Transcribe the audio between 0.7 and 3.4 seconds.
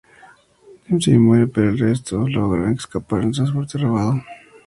Dempsey muere, pero el resto logra escapar en un